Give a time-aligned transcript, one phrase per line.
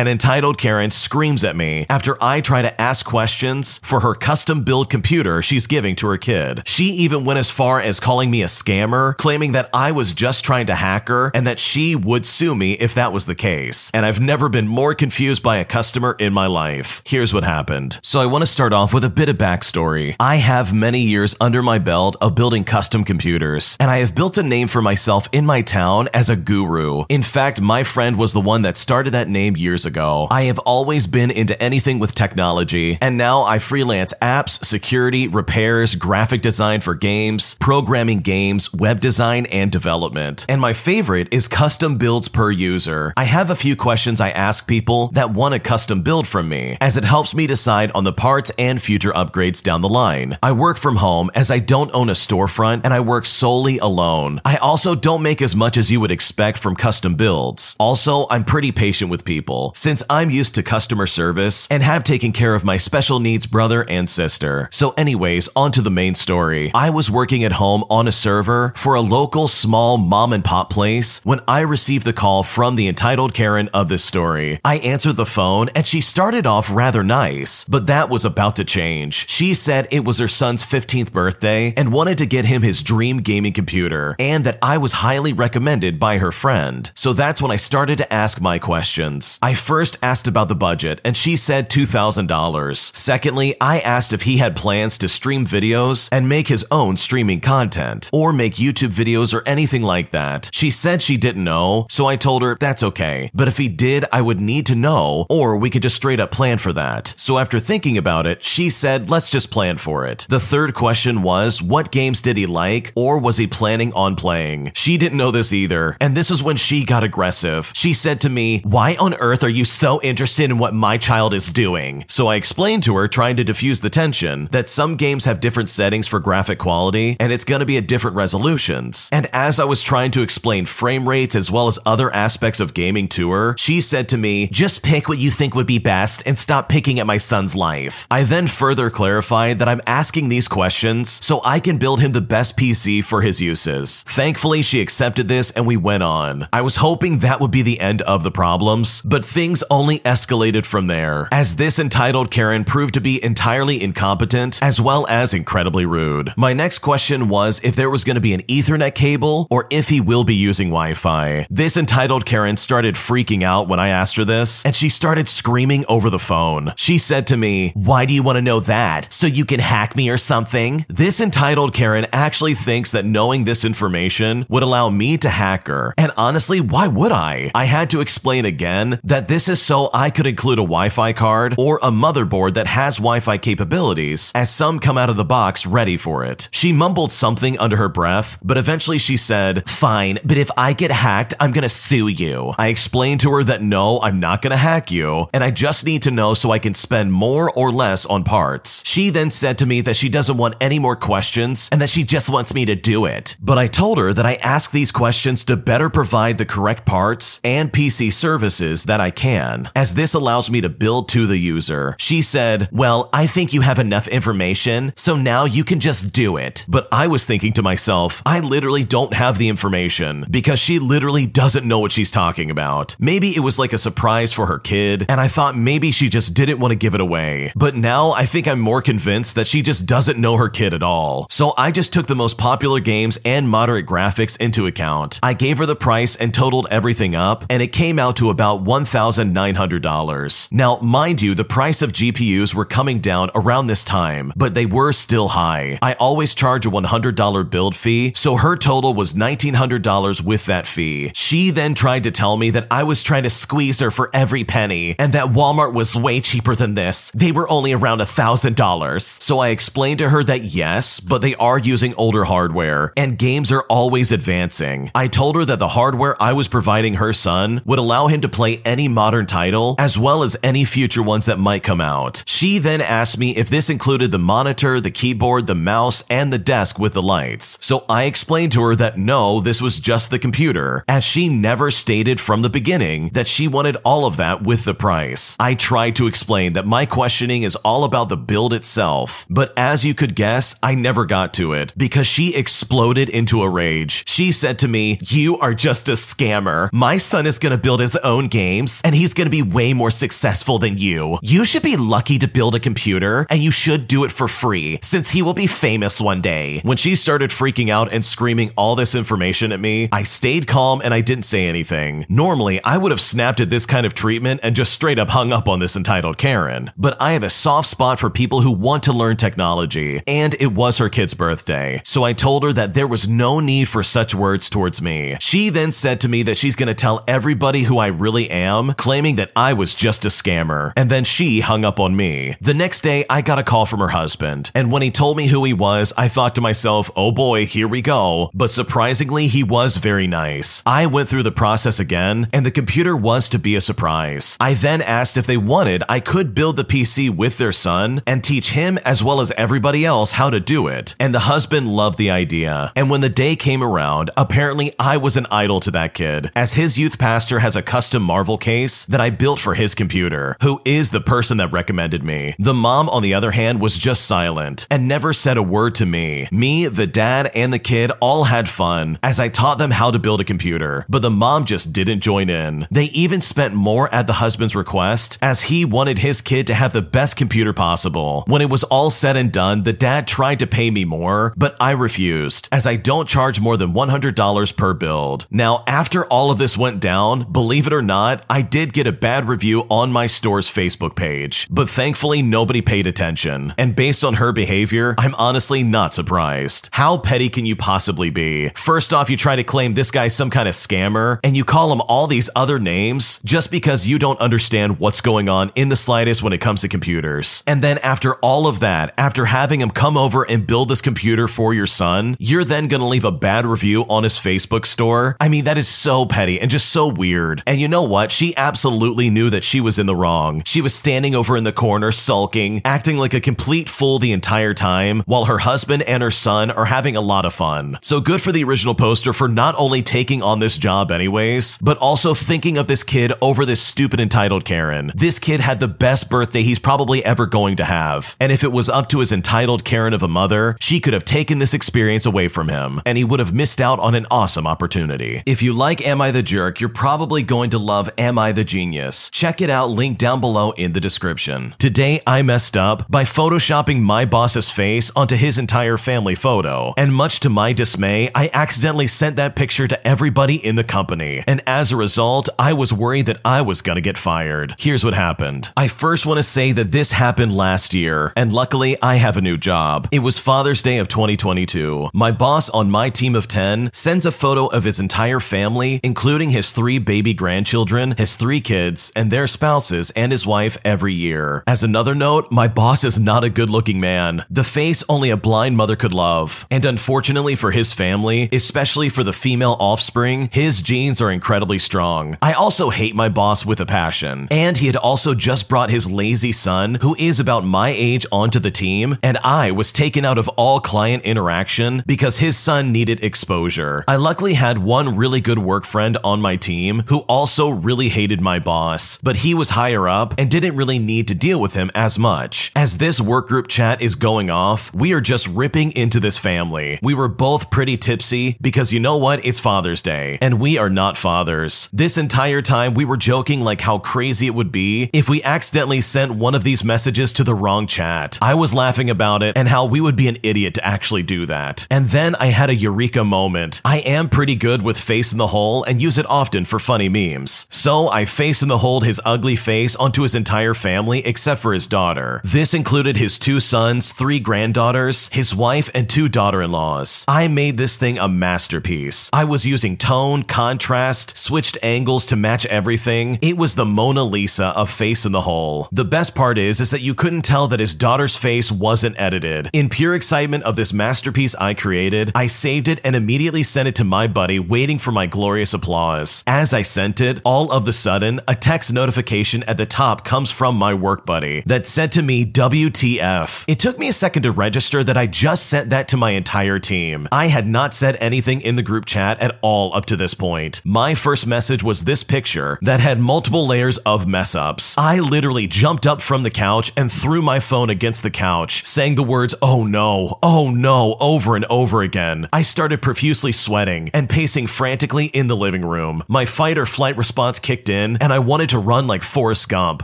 [0.00, 4.62] and entitled Karen screams at me after I try to ask questions for her custom
[4.62, 6.62] build computer she's giving to her kid.
[6.64, 10.42] She even went as far as calling me a scammer, claiming that I was just
[10.42, 13.90] trying to hack her and that she would sue me if that was the case.
[13.92, 17.02] And I've never been more confused by a customer in my life.
[17.04, 18.00] Here's what happened.
[18.02, 20.16] So I want to start off with a bit of backstory.
[20.18, 24.38] I have many years under my belt of building custom computers, and I have built
[24.38, 27.04] a name for myself in my town as a guru.
[27.10, 29.89] In fact, my friend was the one that started that name years ago.
[30.30, 35.94] I have always been into anything with technology, and now I freelance apps, security, repairs,
[35.94, 40.46] graphic design for games, programming games, web design, and development.
[40.48, 43.12] And my favorite is custom builds per user.
[43.16, 46.76] I have a few questions I ask people that want a custom build from me,
[46.80, 50.38] as it helps me decide on the parts and future upgrades down the line.
[50.42, 54.40] I work from home as I don't own a storefront and I work solely alone.
[54.44, 57.76] I also don't make as much as you would expect from custom builds.
[57.78, 62.32] Also, I'm pretty patient with people since I'm used to customer service and have taken
[62.32, 64.68] care of my special needs brother and sister.
[64.70, 66.70] So, anyways, on to the main story.
[66.74, 70.68] I was working at home on a server for a local small mom and pop
[70.68, 74.60] place when I received the call from the entitled Karen of this story.
[74.66, 78.64] I answered the phone and she started off rather nice, but that was about to
[78.64, 79.30] change.
[79.30, 83.22] She said it was her son's 15th birthday and wanted to get him his dream
[83.22, 86.92] gaming computer and that I was highly recommended by her friend.
[86.94, 89.38] So that's when I started to ask my questions.
[89.40, 92.76] I first asked about the budget and she said $2,000.
[92.76, 97.40] Secondly, I asked if he had plans to stream videos and make his own streaming
[97.40, 100.50] content or make YouTube videos or anything like that.
[100.52, 103.30] She said she didn't know, so I told her that's okay.
[103.32, 106.32] But if he did, I would need to know or we could just straight up
[106.32, 107.14] plan for that.
[107.16, 110.26] So after thinking about it, she said let's just plan for it.
[110.28, 114.72] The third question was what games did he like or was he planning on playing?
[114.74, 117.70] She didn't know this either, and this is when she got aggressive.
[117.72, 121.34] She said to me, Why on earth are you so interested in what my child
[121.34, 122.04] is doing?
[122.08, 125.70] So I explained to her, trying to diffuse the tension, that some games have different
[125.70, 129.08] settings for graphic quality and it's going to be at different resolutions.
[129.12, 132.74] And as I was trying to explain frame rates as well as other aspects of
[132.74, 136.22] gaming to her, she said to me, Just pick what you think would be best
[136.24, 138.06] and stop picking at my son's life.
[138.10, 142.20] I then further clarified that I'm asking these questions so I can build him the
[142.20, 144.02] best PC for his uses.
[144.04, 146.46] Thankfully, she accepted this and we went on.
[146.52, 150.64] I was hoping that would be the end of the problems, but things only escalated
[150.64, 155.84] from there, as this entitled Karen proved to be entirely incompetent as well as incredibly
[155.84, 156.32] rude.
[156.36, 159.88] My next question was if there was going to be an Ethernet cable or if
[159.88, 161.46] he will be using Wi Fi.
[161.50, 165.84] This entitled Karen started freaking out when I asked her this, and she started screaming
[165.88, 166.72] over the phone.
[166.76, 169.12] She said to me, Why do you want to know that?
[169.12, 170.86] So you can hack me or something?
[170.88, 175.94] This entitled Karen actually thinks that knowing this information would allow me to hack her.
[175.96, 177.50] And honestly, why would I?
[177.54, 181.12] I had to explain again that this is so I could include a Wi Fi
[181.12, 185.24] card or a motherboard that has Wi Fi capabilities, as some come out of the
[185.24, 186.48] box ready for it.
[186.50, 190.90] She mumbled something under her breath, but eventually she said, Fine, but if I get
[190.90, 192.54] hacked, I'm gonna sue you.
[192.58, 196.02] I explained to her that no, I'm not gonna hack you, and I just need
[196.02, 198.82] to know so I can spend more or less on parts.
[198.84, 202.02] She then said to me that she doesn't want any more questions and that she
[202.02, 203.36] just wants me to do it.
[203.40, 207.38] But I told her that I ask these questions to better provide the correct parts
[207.44, 211.94] and PC services that I can, as this allows me to build to the user.
[211.98, 216.38] She said, Well, I think you have enough information, so now you can just do
[216.38, 216.64] it.
[216.66, 221.26] But I was thinking to myself, I literally don't have the information because she literally
[221.26, 222.96] doesn't know what she's talking about.
[222.98, 226.32] Maybe it was like a surprise for her kid, and I thought maybe she just
[226.32, 227.52] didn't want to give it away.
[227.54, 230.82] But now I think I'm more convinced that she just doesn't know her kid at
[230.82, 231.26] all.
[231.28, 235.20] So I just took the most popular games and moderate graphics into account.
[235.22, 238.62] I gave her the price and totaled everything up, and it came out to about
[239.10, 240.52] $1,900.
[240.52, 244.66] Now, mind you, the price of GPUs were coming down around this time, but they
[244.66, 245.78] were still high.
[245.82, 251.10] I always charge a $100 build fee, so her total was $1,900 with that fee.
[251.14, 254.44] She then tried to tell me that I was trying to squeeze her for every
[254.44, 257.10] penny, and that Walmart was way cheaper than this.
[257.12, 259.00] They were only around $1,000.
[259.22, 263.50] So I explained to her that yes, but they are using older hardware, and games
[263.52, 264.90] are always advancing.
[264.94, 268.28] I told her that the hardware I was providing her son would allow him to
[268.28, 272.22] play any modern title, as well as any future ones that might come out.
[272.26, 276.38] She then asked me if this included the monitor, the keyboard, the mouse, and the
[276.38, 277.56] desk with the lights.
[277.62, 281.70] So I explained to her that no, this was just the computer, as she never
[281.70, 285.34] stated from the beginning that she wanted all of that with the price.
[285.40, 289.82] I tried to explain that my questioning is all about the build itself, but as
[289.82, 294.04] you could guess, I never got to it because she exploded into a rage.
[294.06, 296.68] She said to me, You are just a scammer.
[296.70, 300.58] My son is gonna build his own games, and he's gonna be way more successful
[300.58, 301.16] than you.
[301.22, 304.80] You should be lucky to build a computer, and you should do it for free,
[304.82, 306.60] since he will be famous one day.
[306.64, 310.80] When she started freaking out and screaming all this information at me, I stayed calm
[310.82, 312.04] and I didn't say anything.
[312.08, 315.32] Normally, I would have snapped at this kind of treatment and just straight up hung
[315.32, 316.72] up on this entitled Karen.
[316.76, 320.52] But I have a soft spot for people who want to learn technology, and it
[320.52, 321.80] was her kid's birthday.
[321.84, 325.16] So I told her that there was no need for such words towards me.
[325.20, 329.16] She then said to me that she's gonna tell everybody who I really am, claiming
[329.16, 330.72] that I was just a scammer.
[330.74, 332.36] And then she hung up on me.
[332.40, 334.50] The next day, I got a call from her husband.
[334.54, 337.68] And when he told me who he was, I thought to myself, oh boy, here
[337.68, 338.30] we go.
[338.32, 340.62] But surprisingly, he was very nice.
[340.64, 344.38] I went through the process again, and the computer was to be a surprise.
[344.40, 348.24] I then asked if they wanted, I could build the PC with their son and
[348.24, 350.94] teach him as well as everybody else how to do it.
[350.98, 352.72] And the husband loved the idea.
[352.74, 356.54] And when the day came around, apparently I was an idol to that kid, as
[356.54, 360.60] his youth pastor has a custom Marvel case that I built for his computer, who
[360.64, 362.34] is the person that recommended me.
[362.38, 365.86] The mom, on the other hand, was just silent and never said a word to
[365.86, 366.28] me.
[366.30, 369.98] Me, the dad, and the kid all had fun as I taught them how to
[369.98, 372.66] build a computer, but the mom just didn't join in.
[372.70, 376.72] They even spent more at the husband's request as he wanted his kid to have
[376.72, 378.24] the best computer possible.
[378.26, 381.56] When it was all said and done, the dad tried to pay me more, but
[381.60, 385.26] I refused as I don't charge more than $100 per build.
[385.30, 388.92] Now, after all of this went down, believe it or not, I did get a
[388.92, 393.54] bad review on my store's Facebook page, but thankfully nobody paid attention.
[393.56, 396.68] And based on her behavior, I'm honestly not surprised.
[396.72, 398.50] How petty can you possibly be?
[398.50, 401.72] First off, you try to claim this guy's some kind of scammer, and you call
[401.72, 405.76] him all these other names just because you don't understand what's going on in the
[405.76, 407.42] slightest when it comes to computers.
[407.46, 411.26] And then after all of that, after having him come over and build this computer
[411.26, 415.16] for your son, you're then gonna leave a bad review on his Facebook store?
[415.20, 417.42] I mean, that is so petty and just so weird.
[417.46, 418.12] And you know what?
[418.12, 420.42] She absolutely knew that she was in the wrong.
[420.46, 424.54] She was standing over in the corner, sulking, acting like a complete fool the entire
[424.54, 427.78] time, while her husband and her son are having a lot of fun.
[427.82, 431.76] So good for the original poster for not only taking on this job anyways, but
[431.78, 434.90] also thinking of this kid over this stupid entitled Karen.
[434.94, 438.16] This kid had the best birthday he's probably ever going to have.
[438.18, 441.04] And if it was up to his entitled Karen of a mother, she could have
[441.04, 444.46] taken this experience away from him, and he would have missed out on an awesome
[444.46, 445.22] opportunity.
[445.26, 448.44] If you like Am I the Jerk, you're probably going to love Am I the
[448.44, 449.10] Genius.
[449.10, 451.54] Check it out, link down below in the description.
[451.58, 456.94] Today, I messed up by photoshopping my boss's face onto his entire family photo, and
[456.94, 461.42] much to my dismay, I accidentally sent that picture to everybody in the company, and
[461.46, 464.54] as a result, I was worried that I was gonna get fired.
[464.58, 465.52] Here's what happened.
[465.56, 469.20] I first want to say that this happened last year, and luckily, I have a
[469.20, 469.88] new job.
[469.90, 471.90] It was Father's Day of 2022.
[471.92, 476.30] My boss on my team of 10 sends a photo of his entire family, including
[476.30, 481.42] his three baby grandchildren, his three kids, and their spouses, and his wife every year.
[481.46, 484.26] As another note, my boss is not a good looking man.
[484.28, 486.46] The face only a blind mother could love.
[486.50, 492.18] And unfortunately for his family, especially for the female offspring, his genes are incredibly strong.
[492.20, 494.28] I also hate my boss with a passion.
[494.30, 498.38] And he had also just brought his lazy son, who is about my age, onto
[498.38, 503.02] the team, and I was taken out of all client interaction because his son needed
[503.02, 503.82] exposure.
[503.88, 508.09] I luckily had one really good work friend on my team who also really hated
[508.18, 511.70] my boss, but he was higher up and didn't really need to deal with him
[511.74, 512.50] as much.
[512.56, 516.78] As this work group chat is going off, we are just ripping into this family.
[516.82, 519.22] We were both pretty tipsy because you know what?
[519.24, 521.68] It's Father's Day, and we are not fathers.
[521.72, 525.82] This entire time, we were joking like how crazy it would be if we accidentally
[525.82, 528.18] sent one of these messages to the wrong chat.
[528.22, 531.26] I was laughing about it and how we would be an idiot to actually do
[531.26, 531.66] that.
[531.70, 533.60] And then I had a eureka moment.
[533.64, 536.88] I am pretty good with face in the hole and use it often for funny
[536.88, 537.46] memes.
[537.50, 541.52] So I face in the hole his ugly face onto his entire family except for
[541.52, 542.20] his daughter.
[542.24, 547.04] This included his two sons, three granddaughters, his wife, and two daughter in laws.
[547.08, 549.10] I made this thing a masterpiece.
[549.12, 553.18] I was using tone, contrast, switched angles to match everything.
[553.20, 555.68] It was the Mona Lisa of face in the hole.
[555.72, 559.50] The best part is, is that you couldn't tell that his daughter's face wasn't edited.
[559.52, 563.74] In pure excitement of this masterpiece I created, I saved it and immediately sent it
[563.76, 566.24] to my buddy, waiting for my glorious applause.
[566.26, 570.30] As I sent it, all of the sudden, a text notification at the top comes
[570.30, 573.44] from my work buddy that said to me, WTF.
[573.48, 576.60] It took me a second to register that I just sent that to my entire
[576.60, 577.08] team.
[577.10, 580.60] I had not said anything in the group chat at all up to this point.
[580.64, 584.78] My first message was this picture that had multiple layers of mess ups.
[584.78, 588.94] I literally jumped up from the couch and threw my phone against the couch, saying
[588.94, 592.28] the words, oh no, oh no, over and over again.
[592.32, 596.04] I started profusely sweating and pacing frantically in the living room.
[596.06, 599.48] My fight or flight response kicked in in and I wanted to run like Forrest
[599.48, 599.82] Gump.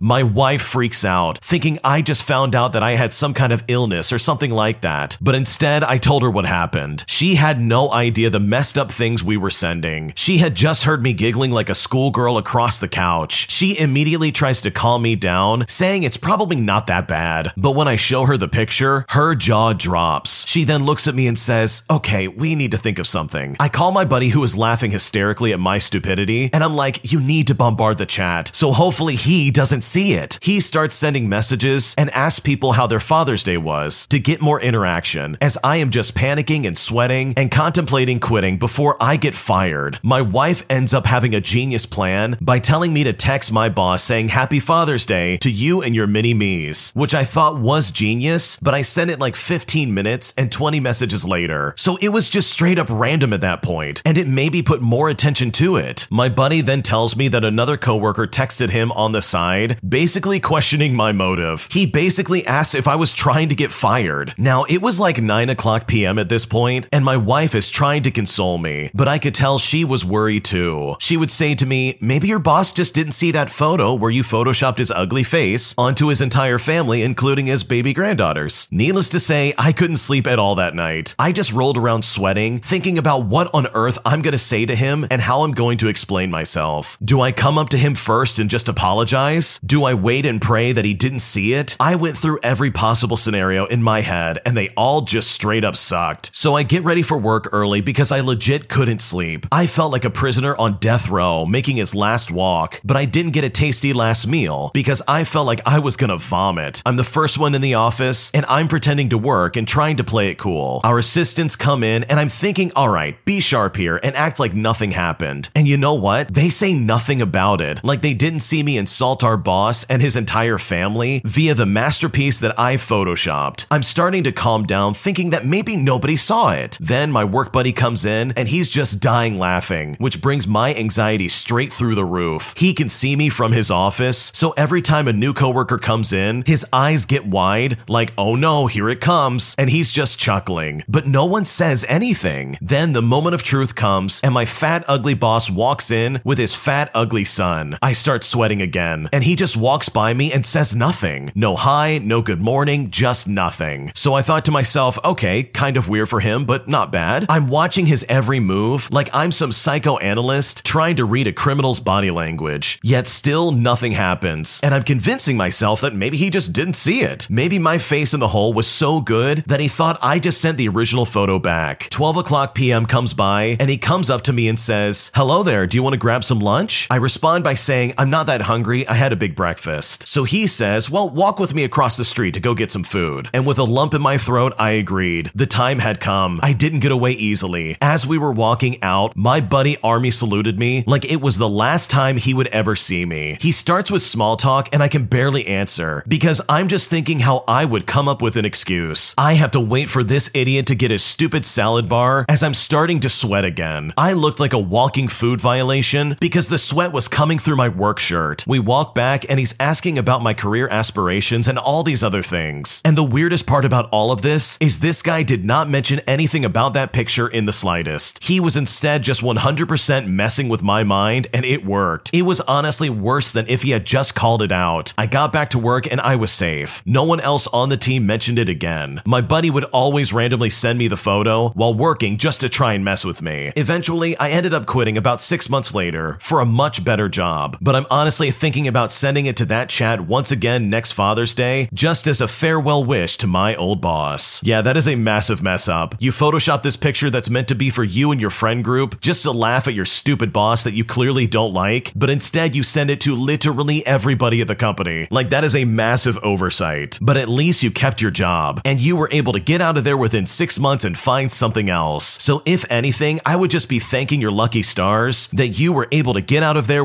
[0.00, 3.64] My wife freaks out, thinking I just found out that I had some kind of
[3.68, 5.16] illness or something like that.
[5.20, 7.04] But instead, I told her what happened.
[7.06, 10.12] She had no idea the messed up things we were sending.
[10.16, 13.50] She had just heard me giggling like a schoolgirl across the couch.
[13.50, 17.52] She immediately tries to calm me down, saying it's probably not that bad.
[17.56, 20.46] But when I show her the picture, her jaw drops.
[20.46, 23.56] She then looks at me and says, Okay, we need to think of something.
[23.60, 27.20] I call my buddy who is laughing hysterically at my stupidity, and I'm like, You
[27.20, 28.50] need to bombard the chat.
[28.54, 30.38] So hopefully he doesn't see it.
[30.40, 34.60] He starts sending messages and asks people how their Father's Day was to get more
[34.60, 39.98] interaction, as I am just panicking and sweating and contemplating quitting before I get fired.
[40.02, 44.04] My wife ends up having a genius plan by telling me to text my boss
[44.04, 48.58] saying Happy Father's Day to you and your mini me's, which I thought was genius,
[48.60, 51.74] but I sent it like 15 minutes and 20 messages later.
[51.76, 55.08] So it was just straight up random at that point, and it maybe put more
[55.08, 56.06] attention to it.
[56.10, 60.96] My buddy then tells me that another coworker texted him on the side, basically questioning
[60.96, 61.68] my motive.
[61.70, 64.34] He basically asked if I was trying to get fired.
[64.36, 66.18] Now, it was like 9 o'clock p.m.
[66.18, 69.60] at this point, and my wife is trying to console me, but I could tell
[69.60, 70.96] she was worried too.
[70.98, 74.24] She would say to me, Maybe your boss just didn't see that photo where you
[74.24, 78.66] photoshopped his ugly face onto his entire family, including his baby granddaughters.
[78.72, 81.14] Needless to say, I couldn't sleep at all that night.
[81.16, 85.06] I just rolled around sweating, thinking about what on earth I'm gonna say to him
[85.12, 86.98] and how I'm going to explain myself.
[87.04, 89.58] Do I come up to him first and just apologize?
[89.64, 91.76] Do I wait and pray that he didn't see it?
[91.78, 95.76] I went through every possible scenario in my head and they all just straight up
[95.76, 96.30] sucked.
[96.34, 99.46] So I get ready for work early because I legit couldn't sleep.
[99.52, 103.32] I felt like a prisoner on death row making his last walk, but I didn't
[103.32, 106.82] get a tasty last meal because I felt like I was gonna vomit.
[106.86, 110.04] I'm the first one in the office and I'm pretending to work and trying to
[110.04, 110.80] play it cool.
[110.84, 114.54] Our assistants come in and I'm thinking, all right, be sharp here and act like
[114.54, 115.50] nothing happened.
[115.54, 116.32] And you know what?
[116.32, 117.82] They say nothing about it.
[117.82, 122.38] Like they didn't see me insult our boss and his entire family via the masterpiece
[122.38, 123.66] that I photoshopped.
[123.70, 126.78] I'm starting to calm down thinking that maybe nobody saw it.
[126.80, 131.28] Then my work buddy comes in and he's just dying laughing, which brings my anxiety
[131.28, 132.54] straight through the roof.
[132.56, 136.44] He can see me from his office, so every time a new coworker comes in,
[136.46, 140.84] his eyes get wide, like, oh no, here it comes, and he's just chuckling.
[140.88, 142.58] But no one says anything.
[142.60, 146.54] Then the moment of truth comes, and my fat, ugly boss walks in with his
[146.54, 147.78] fat, ugly son.
[147.82, 151.32] I start sweating again, and he just walks by me and says nothing.
[151.34, 153.90] No hi, no good morning, just nothing.
[153.94, 157.26] So I thought to myself, okay, kind of weird for him, but not bad.
[157.28, 162.10] I'm watching his every move like I'm some psychoanalyst trying to read a criminal's body
[162.10, 162.78] language.
[162.82, 164.60] Yet still nothing happens.
[164.62, 167.28] And I'm convincing myself that maybe he just didn't see it.
[167.30, 170.58] Maybe my face in the hole was so good that he thought I just sent
[170.58, 171.88] the original photo back.
[171.90, 172.86] 12 o'clock p.m.
[172.86, 175.94] comes by and he comes up to me and says, Hello there, do you want
[175.94, 176.86] to grab some lunch?
[176.90, 180.08] I respond by saying, I'm not that hungry, I had a big breakfast.
[180.08, 183.30] So he says, Well, walk with me across the street to go get some food.
[183.32, 185.30] And with a lump in my throat, I agreed.
[185.32, 186.40] The time had come.
[186.42, 187.78] I didn't get away easily.
[187.80, 191.90] As we were walking out, my buddy Army saluted me like it was the last
[191.90, 193.38] time he would ever see me.
[193.40, 197.44] He starts with small talk and I can barely answer because I'm just thinking how
[197.46, 199.14] I would come up with an excuse.
[199.16, 202.54] I have to wait for this idiot to get his stupid salad bar as I'm
[202.54, 203.92] starting to sweat again.
[203.96, 207.98] I looked like a walking food violation because the sweat was coming through my work
[207.98, 208.44] shirt.
[208.48, 212.80] We walk back and he's asking about my career aspirations and all these other things.
[212.84, 216.44] And the weirdest part about all of this is this guy did not mention anything
[216.44, 218.24] about that picture in the slightest.
[218.24, 222.10] He was instead just 100% messing with my mind and it worked.
[222.14, 224.94] It was honestly worse than if he had just called it out.
[224.96, 226.82] I got back to work and I was safe.
[226.86, 229.02] No one else on the team mentioned it again.
[229.06, 232.82] My buddy would always randomly send me the photo while working just to try and
[232.82, 233.52] mess with me.
[233.54, 237.74] Eventually, I ended up quitting about six months later for a much better job, but
[237.74, 242.06] I'm honestly thinking about sending it to that chat once again next Father's Day just
[242.06, 244.42] as a farewell wish to my old boss.
[244.42, 245.94] Yeah, that is a massive mess up.
[245.98, 249.22] You Photoshop this picture that's meant to be for you and your friend group just
[249.22, 252.90] to laugh at your stupid boss that you clearly don't like, but instead you send
[252.90, 255.08] it to literally everybody at the company.
[255.10, 256.98] Like, that is a massive oversight.
[257.02, 259.84] But at least you kept your job, and you were able to get out of
[259.84, 262.04] there within six months and find something else.
[262.22, 266.14] So, if anything, I would just be thanking your lucky stars that you were able
[266.14, 266.84] to get out of there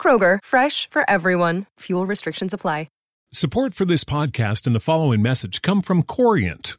[0.00, 1.66] Kroger, fresh for everyone.
[1.80, 2.86] Fuel restrictions apply.
[3.30, 6.78] Support for this podcast and the following message come from Corient.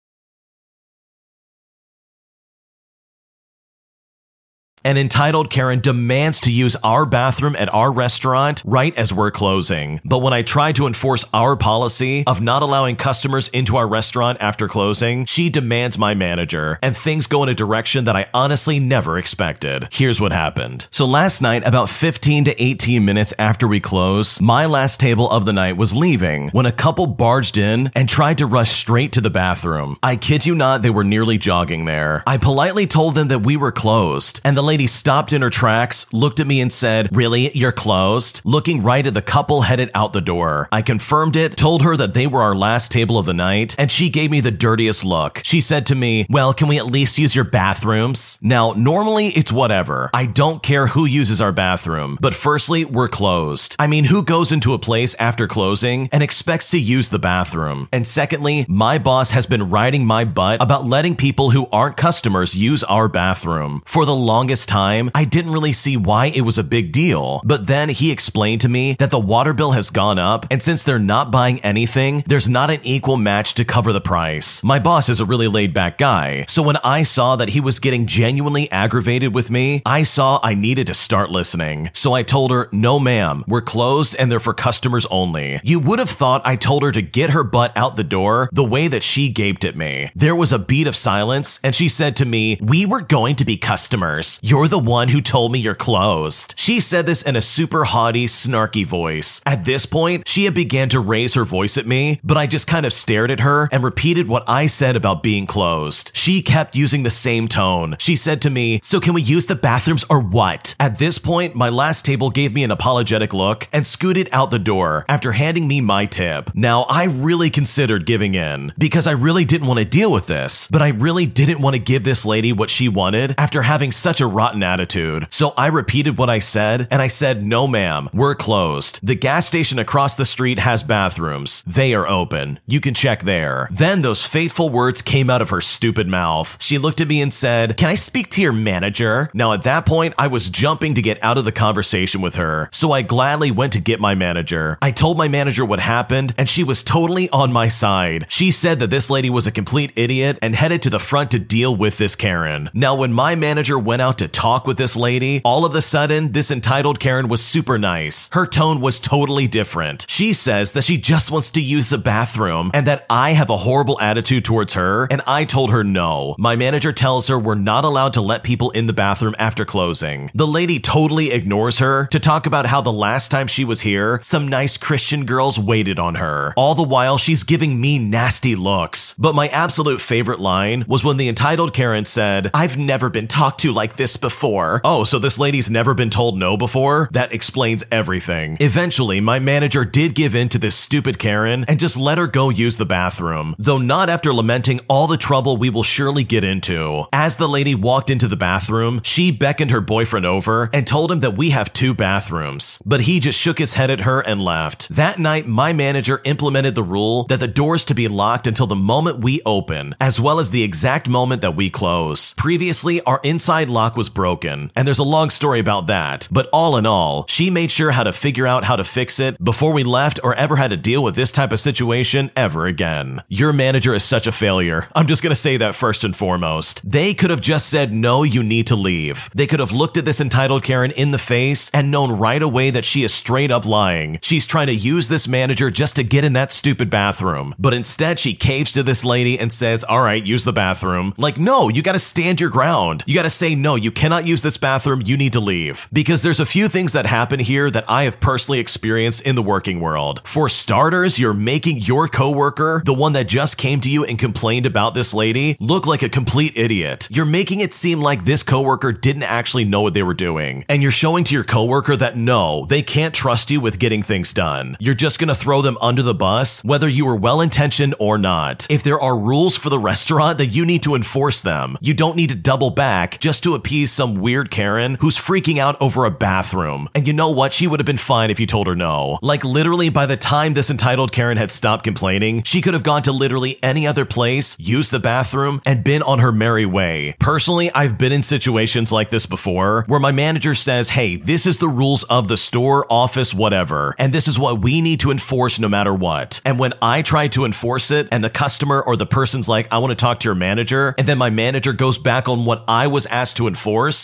[4.83, 10.01] An entitled Karen demands to use our bathroom at our restaurant right as we're closing.
[10.03, 14.39] But when I try to enforce our policy of not allowing customers into our restaurant
[14.41, 18.79] after closing, she demands my manager, and things go in a direction that I honestly
[18.79, 19.87] never expected.
[19.91, 20.87] Here's what happened.
[20.89, 25.45] So last night, about 15 to 18 minutes after we closed, my last table of
[25.45, 29.21] the night was leaving when a couple barged in and tried to rush straight to
[29.21, 29.97] the bathroom.
[30.01, 32.23] I kid you not, they were nearly jogging there.
[32.25, 36.05] I politely told them that we were closed, and the lady stopped in her tracks,
[36.13, 37.51] looked at me and said, Really?
[37.51, 38.39] You're closed?
[38.45, 40.69] Looking right at the couple headed out the door.
[40.71, 43.91] I confirmed it, told her that they were our last table of the night, and
[43.91, 45.41] she gave me the dirtiest look.
[45.43, 48.39] She said to me, Well, can we at least use your bathrooms?
[48.41, 50.09] Now, normally it's whatever.
[50.13, 53.75] I don't care who uses our bathroom, but firstly, we're closed.
[53.77, 57.89] I mean, who goes into a place after closing and expects to use the bathroom?
[57.91, 62.55] And secondly, my boss has been riding my butt about letting people who aren't customers
[62.55, 63.81] use our bathroom.
[63.85, 67.41] For the longest time, I didn't really see why it was a big deal.
[67.43, 70.83] But then he explained to me that the water bill has gone up, and since
[70.83, 74.63] they're not buying anything, there's not an equal match to cover the price.
[74.63, 77.79] My boss is a really laid back guy, so when I saw that he was
[77.79, 81.89] getting genuinely aggravated with me, I saw I needed to start listening.
[81.93, 85.59] So I told her, no ma'am, we're closed and they're for customers only.
[85.63, 88.63] You would have thought I told her to get her butt out the door the
[88.63, 90.11] way that she gaped at me.
[90.15, 93.45] There was a beat of silence, and she said to me, We were going to
[93.45, 94.39] be customers.
[94.51, 96.55] You're the one who told me you're closed.
[96.57, 99.39] She said this in a super haughty, snarky voice.
[99.45, 102.67] At this point, she had began to raise her voice at me, but I just
[102.67, 106.11] kind of stared at her and repeated what I said about being closed.
[106.13, 107.95] She kept using the same tone.
[107.97, 110.75] She said to me, So can we use the bathrooms or what?
[110.81, 114.59] At this point, my last table gave me an apologetic look and scooted out the
[114.59, 116.53] door after handing me my tip.
[116.53, 120.67] Now, I really considered giving in because I really didn't want to deal with this,
[120.69, 124.19] but I really didn't want to give this lady what she wanted after having such
[124.19, 125.27] a rotten attitude.
[125.29, 128.99] So I repeated what I said and I said, No, ma'am, we're closed.
[129.05, 131.63] The gas station across the street has bathrooms.
[131.67, 132.59] They are open.
[132.65, 133.69] You can check there.
[133.71, 136.57] Then those fateful words came out of her stupid mouth.
[136.59, 139.29] She looked at me and said, Can I speak to your manager?
[139.35, 142.67] Now, at that point, I was jumping to get out of the conversation with her,
[142.71, 144.79] so I gladly went to get my manager.
[144.81, 148.25] I told my manager what happened, and she was totally on my side.
[148.27, 151.39] She said that this lady was a complete idiot and headed to the front to
[151.39, 152.71] deal with this Karen.
[152.73, 156.31] Now, when my manager went out to talk with this lady, all of a sudden,
[156.31, 158.29] this entitled Karen was super nice.
[158.33, 160.05] Her tone was totally different.
[160.09, 163.57] She says that she just wants to use the bathroom and that I have a
[163.57, 166.35] horrible attitude towards her, and I told her no.
[166.37, 170.31] My manager tells her we're not allowed to let people in the bathroom after closing.
[170.33, 174.19] The lady totally ignores her to talk about how the last time she was here,
[174.23, 176.53] some nice Christian girls waited on her.
[176.55, 179.15] All the while, she's giving me nasty looks.
[179.17, 183.61] But my absolute favorite line was when the entitled Karen said, I've never been talked
[183.61, 184.79] to like this before.
[184.85, 187.09] Oh, so this lady's never been told no before?
[187.11, 188.57] That explains everything.
[188.61, 192.49] Eventually, my manager did give in to this stupid Karen and just let her go
[192.49, 197.03] use the bathroom, though not after lamenting all the trouble we will surely get into.
[197.11, 201.19] As the lady walked into the bathroom, she beckoned her boyfriend over and told him
[201.21, 204.89] that we have two bathrooms, but he just shook his head at her and left.
[204.89, 208.75] That night, my manager implemented the rule that the doors to be locked until the
[208.75, 212.35] moment we open, as well as the exact moment that we close.
[212.35, 216.77] Previously, our inside lock was broken, and there's a long story about that, but all
[216.77, 219.83] in all, she made sure how to figure out how to fix it before we
[219.83, 223.23] left or ever had to deal with this type of situation ever again.
[223.27, 224.87] Your manager is such a failure.
[224.95, 226.89] I'm just gonna say that first and foremost.
[226.89, 229.29] They could have just said, no, you need to leave.
[229.33, 232.69] They could have looked at this entitled Karen in the face and known right away
[232.69, 234.19] that she is straight up lying.
[234.21, 237.55] She's trying to use this manager just to get in that stupid bathroom.
[237.57, 241.13] But instead, she caves to this lady and says, all right, use the bathroom.
[241.17, 243.03] Like, no, you gotta stand your ground.
[243.05, 245.03] You gotta say, no, you cannot use this bathroom.
[245.05, 245.87] You need to leave.
[245.93, 249.43] Because there's a few things that happen here that I have personally experienced in the
[249.43, 250.21] working world.
[250.23, 254.65] For starters, you're making your coworker, the one that just came to you and complained
[254.65, 257.09] about this lady, look like a complete idiot.
[257.11, 260.65] You're making it seem like this coworker didn't actually know what they were doing.
[260.67, 264.33] And you're showing to your coworker that no, they can't trust you with getting things
[264.33, 264.77] done.
[264.79, 268.65] You're just gonna throw them under the bus, whether you were well intentioned or not.
[268.67, 271.77] If there are rules for the restaurant, then you need to enforce them.
[271.81, 275.81] You don't need to double back just to appease some weird Karen who's freaking out
[275.81, 276.89] over a bathroom.
[276.93, 277.53] And you know what?
[277.53, 279.17] She would have been fine if you told her no.
[279.21, 283.01] Like literally by the time this entitled Karen had stopped complaining, she could have gone
[283.03, 287.15] to literally any other place, used the bathroom, and been on her merry way.
[287.19, 291.57] Personally, I've been in situations like this before where my manager says, hey, this is
[291.57, 295.59] the rules of the store, office, whatever, and this is what we need to enforce
[295.59, 296.41] no matter what.
[296.45, 299.77] And when I try to enforce it and the customer or the person's like, I
[299.77, 302.87] want to talk to your manager, and then my manager goes back on what I
[302.87, 303.61] was asked to enforce,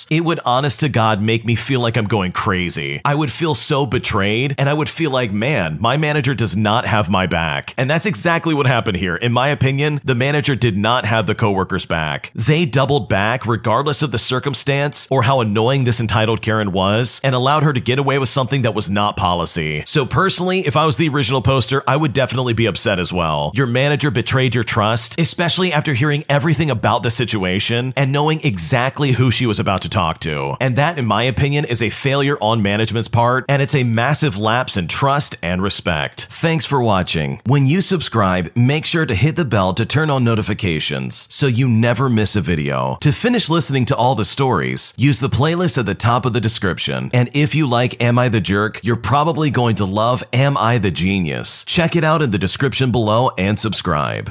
[0.10, 3.02] it would honest to God make me feel like I'm going crazy.
[3.04, 6.86] I would feel so betrayed and I would feel like, man, my manager does not
[6.86, 7.74] have my back.
[7.78, 9.16] And that's exactly what happened here.
[9.16, 12.32] In my opinion, the manager did not have the coworkers back.
[12.34, 17.36] They doubled back regardless of the circumstance or how annoying this entitled Karen was and
[17.36, 19.84] allowed her to get away with something that was not policy.
[19.86, 23.52] So personally, if I was the original poster, I would definitely be upset as well.
[23.56, 29.12] Your manager betrayed your trust, especially after hearing everything about the situation and knowing exactly
[29.12, 30.56] who she was about to talk to.
[30.62, 34.38] And that, in my opinion, is a failure on management's part, and it's a massive
[34.38, 36.28] lapse in trust and respect.
[36.30, 37.42] Thanks for watching.
[37.48, 41.68] When you subscribe, make sure to hit the bell to turn on notifications so you
[41.68, 42.98] never miss a video.
[43.02, 46.42] To finish listening to all the stories, use the playlist at the top of the
[46.42, 47.10] description.
[47.14, 50.78] And if you like Am I the Jerk, you're probably going to love Am I
[50.78, 51.64] the Genius.
[51.66, 54.26] Check it out in the description below and subscribe.